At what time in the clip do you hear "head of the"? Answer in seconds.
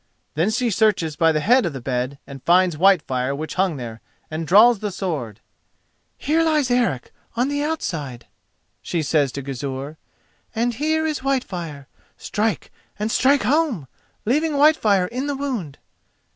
1.41-1.79